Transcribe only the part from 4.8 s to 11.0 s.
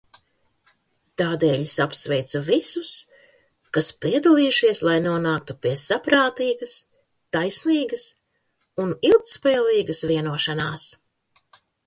lai nonāktu pie saprātīgas, taisnīgas un ilgtspējīgas vienošanās.